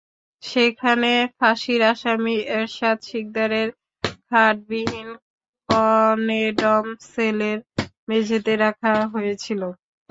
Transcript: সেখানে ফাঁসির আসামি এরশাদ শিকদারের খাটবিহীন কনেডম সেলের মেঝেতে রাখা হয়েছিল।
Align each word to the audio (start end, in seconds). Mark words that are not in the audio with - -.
সেখানে 0.43 1.09
ফাঁসির 1.37 1.81
আসামি 1.91 2.35
এরশাদ 2.53 2.97
শিকদারের 3.07 3.67
খাটবিহীন 4.27 5.09
কনেডম 5.69 6.83
সেলের 7.09 7.59
মেঝেতে 8.07 8.53
রাখা 8.63 8.93
হয়েছিল। 9.13 9.61